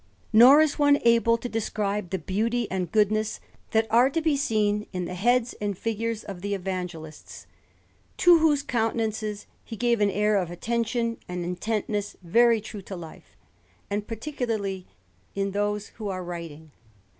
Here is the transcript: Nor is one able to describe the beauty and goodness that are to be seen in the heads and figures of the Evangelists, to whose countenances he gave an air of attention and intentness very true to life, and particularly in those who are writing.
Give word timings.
Nor 0.33 0.61
is 0.61 0.79
one 0.79 0.97
able 1.05 1.37
to 1.37 1.47
describe 1.47 2.09
the 2.09 2.17
beauty 2.17 2.65
and 2.71 2.91
goodness 2.91 3.39
that 3.69 3.85
are 3.91 4.09
to 4.09 4.19
be 4.19 4.35
seen 4.35 4.87
in 4.91 5.05
the 5.05 5.13
heads 5.13 5.53
and 5.61 5.77
figures 5.77 6.23
of 6.23 6.41
the 6.41 6.55
Evangelists, 6.55 7.45
to 8.17 8.39
whose 8.39 8.63
countenances 8.63 9.45
he 9.63 9.75
gave 9.75 10.01
an 10.01 10.09
air 10.09 10.37
of 10.37 10.49
attention 10.49 11.17
and 11.27 11.45
intentness 11.45 12.17
very 12.23 12.59
true 12.59 12.81
to 12.81 12.95
life, 12.95 13.37
and 13.91 14.07
particularly 14.07 14.87
in 15.35 15.51
those 15.51 15.89
who 15.97 16.09
are 16.09 16.23
writing. 16.23 16.71